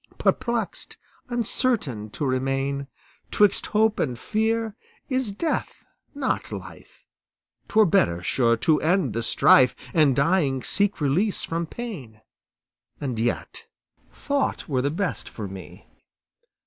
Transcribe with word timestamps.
Perplexed, 0.17 0.97
uncertain, 1.29 2.09
to 2.09 2.25
remain 2.25 2.87
'Twixt 3.29 3.67
hope 3.67 3.99
and 3.99 4.17
fear, 4.17 4.75
is 5.09 5.31
death, 5.31 5.85
not 6.15 6.51
life; 6.51 7.05
'Twere 7.69 7.85
better, 7.85 8.23
sure, 8.23 8.57
to 8.57 8.81
end 8.81 9.13
the 9.13 9.21
strife, 9.21 9.75
And 9.93 10.15
dying, 10.15 10.63
seek 10.63 11.01
release 11.01 11.43
from 11.43 11.67
pain. 11.67 12.19
And 12.99 13.19
yet, 13.19 13.67
thought 14.11 14.67
were 14.67 14.81
the 14.81 14.89
best 14.89 15.29
for 15.29 15.47
me. 15.47 15.87